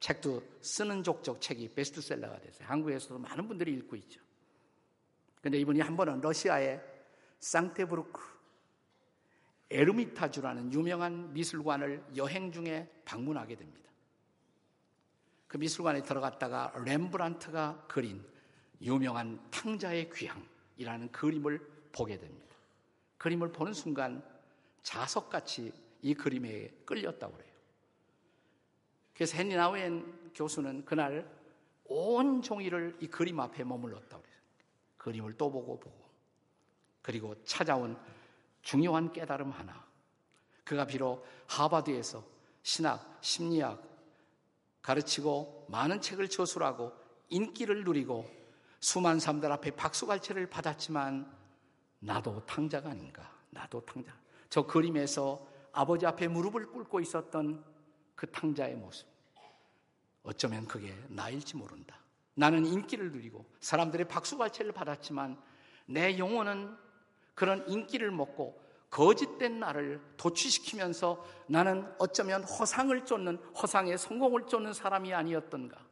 책도 0.00 0.42
쓰는 0.60 1.04
족족 1.04 1.40
책이 1.40 1.74
베스트셀러가 1.74 2.40
됐어요. 2.40 2.66
한국에서도 2.66 3.18
많은 3.20 3.46
분들이 3.46 3.72
읽고 3.74 3.94
있죠. 3.96 4.20
근데 5.40 5.58
이분이 5.58 5.80
한 5.80 5.96
번은 5.96 6.20
러시아의 6.20 6.91
상테브루크 7.42 8.22
에르미타주라는 9.70 10.72
유명한 10.72 11.32
미술관을 11.32 12.04
여행 12.16 12.52
중에 12.52 12.88
방문하게 13.04 13.56
됩니다. 13.56 13.90
그 15.48 15.56
미술관에 15.56 16.02
들어갔다가 16.02 16.72
렘브란트가 16.84 17.86
그린 17.88 18.24
유명한 18.80 19.44
탕자의 19.50 20.10
귀향이라는 20.10 21.10
그림을 21.10 21.58
보게 21.90 22.18
됩니다. 22.18 22.56
그림을 23.18 23.50
보는 23.50 23.72
순간 23.72 24.22
자석같이 24.82 25.72
이 26.00 26.14
그림에 26.14 26.70
끌렸다고 26.84 27.34
그래요. 27.34 27.52
그래서 29.14 29.36
헨리 29.36 29.56
나우엔 29.56 30.30
교수는 30.34 30.84
그날 30.84 31.28
온 31.86 32.40
종일을 32.40 32.98
이 33.00 33.08
그림 33.08 33.40
앞에 33.40 33.64
머물렀다고 33.64 34.22
그래요. 34.22 34.38
그림을 34.98 35.36
또 35.36 35.50
보고 35.50 35.78
보고. 35.78 36.01
그리고 37.02 37.34
찾아온 37.44 37.98
중요한 38.62 39.12
깨달음 39.12 39.50
하나. 39.50 39.84
그가 40.64 40.86
비록 40.86 41.26
하버드에서 41.48 42.24
신학, 42.62 43.18
심리학, 43.20 43.82
가르치고 44.80 45.66
많은 45.68 46.00
책을 46.00 46.28
저술하고 46.28 46.92
인기를 47.28 47.84
누리고 47.84 48.28
수많은 48.80 49.20
사람들 49.20 49.50
앞에 49.52 49.72
박수갈채를 49.72 50.48
받았지만 50.48 51.30
나도 52.00 52.44
탕자가 52.46 52.90
아닌가. 52.90 53.30
나도 53.50 53.84
탕자. 53.84 54.12
저 54.48 54.66
그림에서 54.66 55.46
아버지 55.72 56.04
앞에 56.04 56.28
무릎을 56.28 56.66
꿇고 56.66 57.00
있었던 57.00 57.64
그 58.14 58.30
탕자의 58.30 58.76
모습. 58.76 59.06
어쩌면 60.22 60.66
그게 60.66 60.94
나일지 61.08 61.56
모른다. 61.56 61.98
나는 62.34 62.66
인기를 62.66 63.12
누리고 63.12 63.44
사람들의 63.60 64.08
박수갈채를 64.08 64.72
받았지만 64.72 65.40
내 65.86 66.18
영혼은 66.18 66.76
그런 67.34 67.66
인기를 67.68 68.10
먹고 68.10 68.62
거짓된 68.90 69.58
나를 69.58 70.02
도취시키면서 70.18 71.24
나는 71.46 71.90
어쩌면 71.98 72.44
허상을 72.44 73.04
쫓는 73.06 73.36
허상의 73.54 73.96
성공을 73.96 74.46
쫓는 74.46 74.74
사람이 74.74 75.14
아니었던가. 75.14 75.82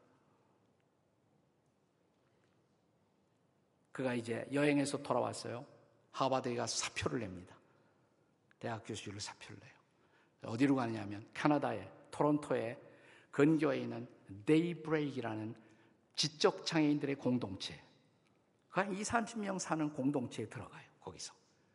그가 3.93 4.15
이제 4.15 4.47
여행에서 4.53 4.99
돌아왔어요. 4.99 5.67
하버드에 6.13 6.55
가서 6.57 6.77
사표를 6.77 7.21
냅니다. 7.21 7.57
대학 8.59 8.83
교수를 8.85 9.19
사표를 9.21 9.59
내요. 9.61 10.53
어디로 10.53 10.75
가냐면 10.75 11.27
캐나다의 11.33 11.91
토론토에 12.11 12.79
근교에 13.31 13.79
있는 13.79 14.07
데이브레이크라는 14.45 15.55
지적 16.17 16.67
장애인들의 16.67 17.15
공동체. 17.17 17.81
한 18.69 18.93
2, 18.93 19.03
30명 19.03 19.59
사는 19.59 19.91
공동체에 19.93 20.47
들어가요. 20.47 20.90
거기서. 21.01 21.35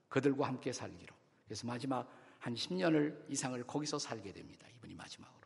그들과 0.10 0.48
함께 0.48 0.72
살기로. 0.72 1.14
그래서 1.46 1.68
마지막 1.68 2.10
한 2.40 2.54
10년을 2.54 3.26
이상을 3.30 3.62
거기서 3.66 4.00
살게 4.00 4.32
됩니다. 4.32 4.68
이분이 4.78 4.96
마지막으로. 4.96 5.46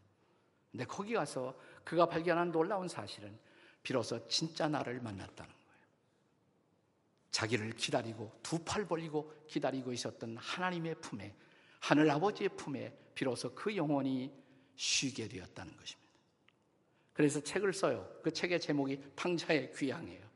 근데 0.71 0.85
거기 0.85 1.13
가서 1.13 1.57
그가 1.83 2.05
발견한 2.07 2.51
놀라운 2.51 2.87
사실은 2.87 3.37
비로소 3.81 4.27
진짜 4.27 4.67
나를 4.67 5.01
만났다는 5.01 5.51
거예요. 5.51 5.69
자기를 7.31 7.71
기다리고 7.71 8.31
두 8.43 8.63
팔 8.63 8.85
벌리고 8.85 9.33
기다리고 9.47 9.91
있었던 9.93 10.37
하나님의 10.37 10.95
품에 11.01 11.33
하늘 11.79 12.09
아버지의 12.11 12.49
품에 12.49 12.95
비로소 13.15 13.53
그 13.55 13.75
영혼이 13.75 14.31
쉬게 14.75 15.27
되었다는 15.27 15.75
것입니다. 15.75 16.09
그래서 17.13 17.41
책을 17.41 17.73
써요. 17.73 18.09
그 18.23 18.31
책의 18.31 18.59
제목이 18.61 19.01
탕자의 19.15 19.73
귀향이에요. 19.73 20.28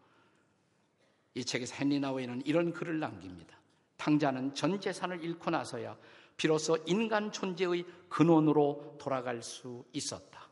이 1.36 1.44
책에서 1.44 1.76
헨리 1.84 2.00
나우에는 2.00 2.44
이런 2.46 2.74
글을 2.74 3.00
남깁니다. 3.00 3.58
탕자는 3.98 4.54
전 4.54 4.80
재산을 4.80 5.24
잃고 5.24 5.50
나서야 5.50 5.98
비로소 6.38 6.78
인간 6.86 7.32
존재의 7.32 7.86
근원으로 8.10 8.98
돌아갈 9.00 9.42
수 9.42 9.86
있었다. 9.94 10.48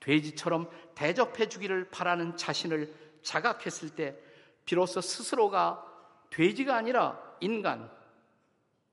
돼지처럼 0.00 0.70
대접해 0.94 1.48
주기를 1.48 1.90
바라는 1.90 2.36
자신을 2.36 2.94
자각했을 3.22 3.90
때 3.90 4.16
비로소 4.64 5.00
스스로가 5.00 5.84
돼지가 6.30 6.76
아니라 6.76 7.20
인간, 7.40 7.90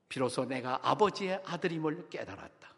비로소 0.08 0.44
내가 0.44 0.78
아버지의 0.82 1.42
아들임을 1.44 2.08
깨달았다. 2.08 2.73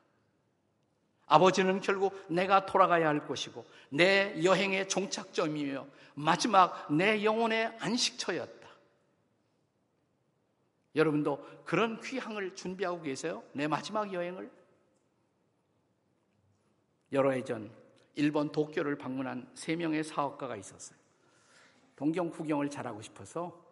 아버지는 1.26 1.80
결국 1.80 2.24
내가 2.28 2.66
돌아가야 2.66 3.08
할 3.08 3.26
것이고 3.26 3.64
내 3.90 4.42
여행의 4.42 4.88
종착점이며 4.88 5.86
마지막 6.14 6.92
내 6.92 7.24
영혼의 7.24 7.76
안식처였다. 7.80 8.66
여러분도 10.94 11.44
그런 11.64 12.00
귀향을 12.00 12.54
준비하고 12.54 13.02
계세요? 13.02 13.42
내 13.52 13.66
마지막 13.66 14.12
여행을? 14.12 14.50
여러 17.12 17.30
해 17.30 17.42
전 17.42 17.70
일본 18.14 18.50
도쿄를 18.50 18.96
방문한 18.96 19.50
세 19.54 19.76
명의 19.76 20.02
사업가가 20.02 20.56
있었어요. 20.56 20.98
동경 21.96 22.30
구경을 22.30 22.70
잘하고 22.70 23.02
싶어서 23.02 23.62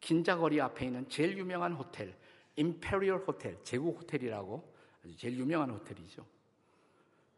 긴자거리 0.00 0.60
앞에 0.60 0.86
있는 0.86 1.08
제일 1.08 1.38
유명한 1.38 1.72
호텔, 1.72 2.14
임페리얼 2.56 3.24
호텔, 3.26 3.58
제국 3.64 3.98
호텔이라고 3.98 4.72
아주 5.04 5.16
제일 5.16 5.38
유명한 5.38 5.70
호텔이죠. 5.70 6.26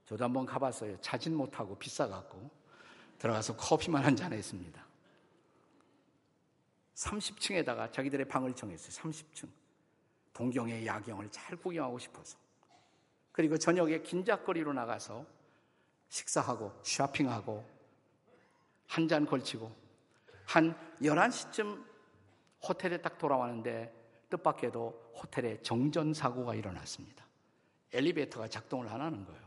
저도 0.04 0.24
한번 0.24 0.44
가봤어요. 0.46 1.00
자진 1.00 1.34
못하고 1.34 1.76
비싸갖고 1.78 2.50
들어가서 3.18 3.56
커피만 3.56 4.04
한 4.04 4.16
잔 4.16 4.32
했습니다. 4.32 4.84
30층에다가 6.94 7.92
자기들의 7.92 8.28
방을 8.28 8.54
정했어요. 8.54 8.90
30층. 8.90 9.48
동경의 10.32 10.86
야경을 10.86 11.30
잘 11.30 11.56
구경하고 11.56 11.98
싶어서. 11.98 12.36
그리고 13.32 13.56
저녁에 13.58 14.00
긴작거리로 14.02 14.72
나가서 14.72 15.24
식사하고 16.08 16.72
쇼핑하고 16.82 17.64
한 18.86 19.08
잔 19.08 19.26
걸치고 19.26 19.74
한 20.46 20.76
11시쯤 21.00 21.84
호텔에 22.62 22.98
딱 23.00 23.18
돌아왔는데 23.18 23.92
뜻밖에도 24.30 25.10
호텔에 25.16 25.60
정전 25.62 26.14
사고가 26.14 26.54
일어났습니다. 26.54 27.24
엘리베이터가 27.92 28.48
작동을 28.48 28.88
안 28.88 29.00
하는 29.00 29.24
거예요. 29.24 29.43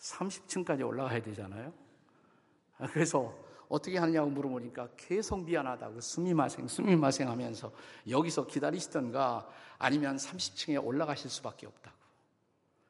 30층까지 0.00 0.86
올라가야 0.86 1.22
되잖아요. 1.22 1.72
그래서 2.92 3.34
어떻게 3.68 3.98
하느냐고 3.98 4.30
물어보니까 4.30 4.88
계속 4.96 5.44
미안하다고 5.44 6.00
수미마생, 6.00 6.66
수미마생 6.66 7.28
하면서 7.28 7.70
여기서 8.08 8.46
기다리시던가 8.46 9.48
아니면 9.78 10.16
30층에 10.16 10.84
올라가실 10.84 11.30
수밖에 11.30 11.66
없다고. 11.66 11.96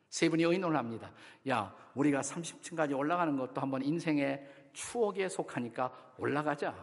세 0.08 0.28
분이 0.28 0.42
의논을 0.42 0.76
합니다. 0.76 1.12
야, 1.48 1.74
우리가 1.94 2.20
30층까지 2.22 2.96
올라가는 2.96 3.36
것도 3.36 3.60
한번 3.60 3.82
인생의 3.82 4.70
추억에 4.72 5.28
속하니까 5.28 5.92
올라가자. 6.18 6.74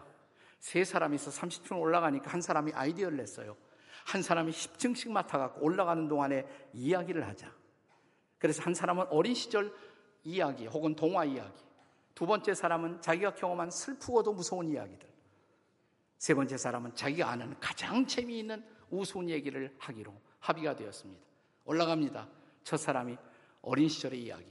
세 0.60 0.84
사람이서 0.84 1.30
30층 1.30 1.80
올라가니까 1.80 2.30
한 2.30 2.40
사람이 2.40 2.72
아이디어를 2.72 3.16
냈어요. 3.16 3.56
한 4.06 4.22
사람이 4.22 4.52
10층씩 4.52 5.10
맡아갖고 5.10 5.62
올라가는 5.62 6.08
동안에 6.08 6.46
이야기를 6.72 7.26
하자. 7.26 7.52
그래서 8.38 8.62
한 8.62 8.74
사람은 8.74 9.06
어린 9.10 9.34
시절 9.34 9.74
이야기 10.28 10.66
혹은 10.66 10.94
동화 10.94 11.24
이야기. 11.24 11.62
두 12.14 12.26
번째 12.26 12.54
사람은 12.54 13.00
자기가 13.00 13.34
경험한 13.34 13.70
슬프고도 13.70 14.32
무서운 14.32 14.68
이야기들. 14.68 15.08
세 16.18 16.34
번째 16.34 16.56
사람은 16.56 16.94
자기가 16.94 17.30
아는 17.30 17.58
가장 17.60 18.06
재미있는 18.06 18.64
우스운 18.90 19.28
얘기를 19.28 19.74
하기로 19.78 20.12
합의가 20.40 20.76
되었습니다. 20.76 21.22
올라갑니다. 21.64 22.28
첫 22.64 22.76
사람이 22.76 23.16
어린 23.62 23.88
시절의 23.88 24.22
이야기, 24.22 24.46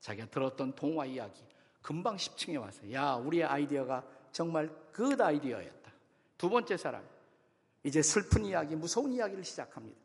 자기가 0.00 0.26
들었던 0.26 0.74
동화 0.74 1.04
이야기, 1.04 1.42
금방 1.82 2.16
10층에 2.16 2.58
와서, 2.60 2.90
야, 2.92 3.14
우리의 3.14 3.44
아이디어가 3.44 4.04
정말 4.32 4.70
그 4.92 5.16
아이디어였다. 5.18 5.92
두 6.38 6.48
번째 6.48 6.76
사람, 6.76 7.06
이제 7.84 8.02
슬픈 8.02 8.44
이야기, 8.44 8.76
무서운 8.76 9.12
이야기를 9.12 9.44
시작합니다. 9.44 9.98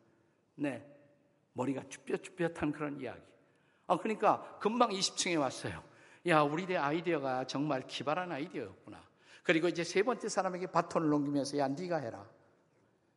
네. 0.56 0.84
머리가 1.52 1.82
쭈뼛쭈뼛한 1.88 2.72
그런 2.72 3.00
이야기. 3.00 3.22
아, 3.86 3.96
그러니까 3.98 4.58
금방 4.60 4.90
20층에 4.90 5.38
왔어요. 5.38 5.82
야, 6.26 6.42
우리의 6.42 6.76
아이디어가 6.76 7.46
정말 7.46 7.86
기발한 7.86 8.32
아이디어였구나. 8.32 9.00
그리고 9.44 9.68
이제 9.68 9.84
세 9.84 10.02
번째 10.02 10.28
사람에게 10.28 10.66
바톤을 10.66 11.08
넘기면서 11.08 11.56
야, 11.58 11.68
네가 11.68 11.98
해라. 11.98 12.26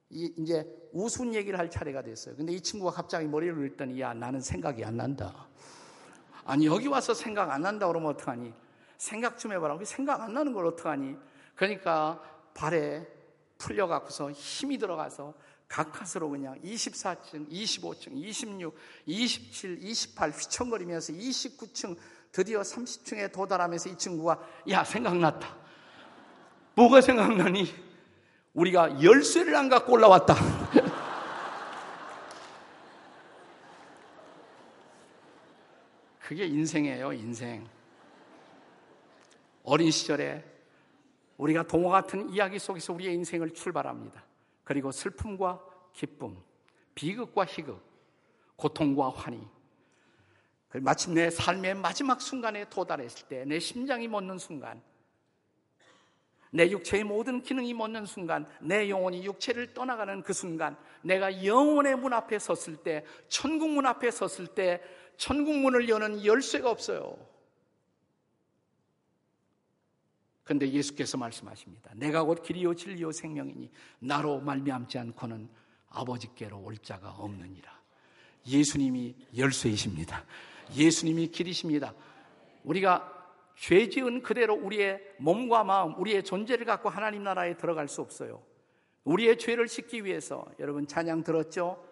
이제 0.10 0.65
우스운 0.91 1.34
얘기를 1.34 1.58
할 1.58 1.69
차례가 1.69 2.01
됐어요. 2.01 2.36
근데 2.36 2.53
이 2.53 2.62
친구가 2.62 2.91
갑자기 2.91 3.27
머리를 3.27 3.55
흘렸더니 3.55 3.99
야, 3.99 4.13
나는 4.13 4.41
생각이 4.41 4.84
안 4.84 4.97
난다. 4.97 5.47
아니, 6.45 6.65
여기 6.67 6.88
와서 6.88 7.13
생각 7.13 7.51
안 7.51 7.62
난다 7.62 7.88
그러면 7.88 8.12
어떡하니? 8.12 8.53
생각 8.97 9.39
좀 9.39 9.53
해봐라. 9.53 9.79
생각 9.86 10.21
안 10.21 10.34
나는 10.34 10.53
걸 10.53 10.65
어떡하니? 10.67 11.15
그러니까 11.55 12.21
발에 12.53 13.08
풀려갖고서 13.58 14.32
힘이 14.32 14.77
들어가서 14.77 15.34
가까스로 15.69 16.29
그냥 16.29 16.60
24층, 16.62 17.49
25층, 17.49 18.17
26, 18.17 18.75
27, 19.05 19.77
28 19.82 20.32
휘청거리면서 20.32 21.13
29층 21.13 21.95
드디어 22.32 22.62
30층에 22.62 23.32
도달하면서 23.32 23.89
이 23.89 23.97
친구가 23.97 24.39
야 24.69 24.84
생각났다. 24.84 25.55
뭐가 26.75 26.99
생각나니? 27.01 27.71
우리가 28.53 29.01
열쇠를 29.03 29.55
안 29.55 29.69
갖고 29.69 29.93
올라왔다. 29.93 30.36
그게 36.19 36.45
인생이에요, 36.45 37.13
인생. 37.13 37.67
어린 39.63 39.91
시절에 39.91 40.43
우리가 41.38 41.63
동화 41.63 42.01
같은 42.01 42.29
이야기 42.32 42.58
속에서 42.58 42.91
우리의 42.93 43.13
인생을 43.13 43.51
출발합니다. 43.51 44.28
그리고 44.69 44.91
슬픔과 44.91 45.60
기쁨, 45.93 46.38
비극과 46.93 47.45
희극, 47.45 47.84
고통과 48.55 49.10
환희. 49.10 49.41
마침내 50.73 51.32
삶의 51.32 51.73
마지막 51.73 52.21
순간에 52.21 52.69
도달했을 52.69 53.27
때, 53.27 53.45
내 53.45 53.58
심장이 53.58 54.08
멎는 54.08 54.38
순간, 54.38 54.79
내 56.51 56.69
육체의 56.69 57.03
모든 57.03 57.41
기능이 57.41 57.73
멎는 57.73 58.05
순간, 58.05 58.47
내 58.62 58.91
영혼이 58.91 59.25
육체를 59.25 59.73
떠나가는 59.73 60.21
그 60.21 60.34
순간, 60.34 60.77
내가 61.01 61.43
영혼의 61.43 61.95
문 61.95 62.13
앞에 62.13 62.38
섰을 62.38 62.77
때, 62.84 63.03
천국 63.27 63.71
문 63.71 63.88
앞에 63.88 64.12
섰을 64.12 64.53
때, 64.53 64.84
천국 65.17 65.55
문을 65.55 65.89
여는 65.89 66.23
열쇠가 66.23 66.69
없어요. 66.69 67.17
근데 70.49 70.67
예수께서 70.67 71.15
말씀하십니다. 71.15 71.91
내가 71.93 72.23
곧 72.23 72.41
길이요 72.41 72.73
진리요 72.73 73.12
생명이니 73.12 73.69
나로 73.99 74.39
말미암지 74.41 74.97
않고는 74.97 75.47
아버지께로 75.89 76.59
올 76.63 76.75
자가 76.79 77.12
없느니라. 77.12 77.71
예수님이 78.47 79.13
열쇠이십니다. 79.38 80.25
예수님이 80.75 81.27
길이십니다. 81.27 81.93
우리가 82.63 83.29
죄 83.57 83.89
지은 83.89 84.23
그대로 84.23 84.55
우리의 84.55 84.99
몸과 85.19 85.63
마음, 85.63 85.93
우리의 85.99 86.23
존재를 86.23 86.65
갖고 86.65 86.89
하나님 86.89 87.21
나라에 87.21 87.55
들어갈 87.55 87.88
수 87.88 88.01
없어요. 88.01 88.41
우리의 89.03 89.38
죄를 89.38 89.67
씻기 89.67 90.03
위해서 90.03 90.47
여러분 90.57 90.88
찬양 90.88 91.25
들었죠? 91.25 91.85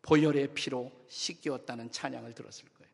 보혈의 0.00 0.54
피로 0.54 0.90
씻기었다는 1.08 1.90
찬양을 1.90 2.32
들었을 2.32 2.64
거예요. 2.70 2.90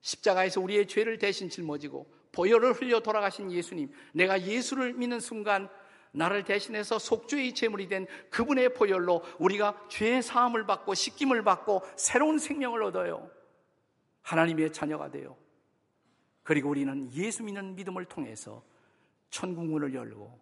십자가에서 0.00 0.62
우리의 0.62 0.88
죄를 0.88 1.18
대신 1.18 1.50
짊어지고 1.50 2.19
보혈을 2.32 2.72
흘려 2.74 3.00
돌아가신 3.00 3.50
예수님, 3.50 3.90
내가 4.12 4.40
예수를 4.40 4.94
믿는 4.94 5.20
순간 5.20 5.68
나를 6.12 6.44
대신해서 6.44 6.98
속죄의 6.98 7.54
제물이 7.54 7.88
된 7.88 8.06
그분의 8.30 8.74
보혈로 8.74 9.22
우리가 9.38 9.86
죄의 9.88 10.22
사함을 10.22 10.66
받고 10.66 10.94
씻김을 10.94 11.42
받고 11.44 11.82
새로운 11.96 12.38
생명을 12.38 12.82
얻어요. 12.82 13.30
하나님의 14.22 14.72
자녀가 14.72 15.10
돼요. 15.10 15.36
그리고 16.42 16.68
우리는 16.70 17.12
예수 17.12 17.42
믿는 17.42 17.76
믿음을 17.76 18.04
통해서 18.06 18.62
천국 19.30 19.66
문을 19.66 19.94
열고 19.94 20.38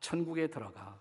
천국에 0.00 0.48
들어가 0.48 0.98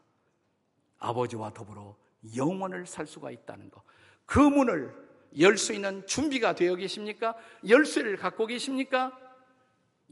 아버지와 0.99 1.51
더불어 1.51 1.95
영원을 2.35 2.85
살 2.85 3.07
수가 3.07 3.31
있다는 3.31 3.69
것. 3.71 3.81
그 4.25 4.39
문을 4.39 4.93
열 5.39 5.57
수 5.57 5.73
있는 5.73 6.05
준비가 6.07 6.55
되어 6.55 6.75
계십니까? 6.75 7.35
열쇠를 7.67 8.17
갖고 8.17 8.45
계십니까? 8.45 9.17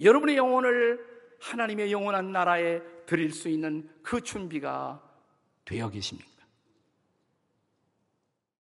여러분의 0.01 0.37
영혼을 0.37 1.05
하나님의 1.39 1.91
영원한 1.91 2.31
나라에 2.31 2.81
드릴 3.05 3.31
수 3.31 3.49
있는 3.49 3.89
그 4.01 4.21
준비가 4.21 5.01
되어 5.65 5.89
계십니까? 5.89 6.32